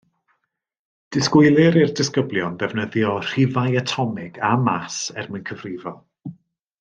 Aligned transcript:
Disgwylir 1.17 1.75
i'r 1.81 1.91
disgyblion 1.99 2.55
ddefnyddio 2.63 3.11
rhifau 3.27 3.77
atomig 3.85 4.41
a 4.51 4.53
màs 4.67 4.97
er 5.23 5.29
mwyn 5.35 5.45
cyfrifo 5.51 5.95